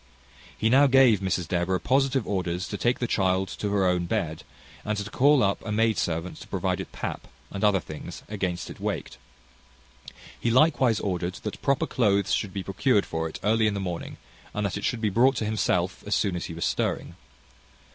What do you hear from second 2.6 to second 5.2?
to take the child to her own bed, and to